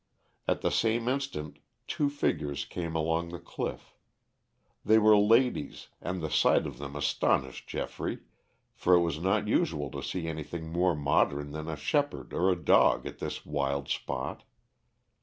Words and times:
At 0.47 0.61
the 0.61 0.71
same 0.71 1.07
instant 1.07 1.59
two 1.85 2.09
figures 2.09 2.65
came 2.65 2.95
along 2.95 3.29
the 3.29 3.37
cliff. 3.37 3.93
They 4.83 4.97
were 4.97 5.15
ladies 5.15 5.89
and 6.01 6.23
the 6.23 6.29
sight 6.31 6.65
of 6.65 6.79
them 6.79 6.95
astonished 6.95 7.67
Geoffrey, 7.69 8.21
for 8.73 8.95
it 8.95 9.01
was 9.01 9.19
not 9.19 9.47
usual 9.47 9.91
to 9.91 10.01
see 10.01 10.27
anything 10.27 10.71
more 10.71 10.95
modern 10.95 11.51
than 11.51 11.67
a 11.67 11.75
shepherd 11.75 12.33
or 12.33 12.49
a 12.49 12.55
dog 12.55 13.05
at 13.05 13.19
this 13.19 13.45
wild 13.45 13.89
spot. 13.89 14.41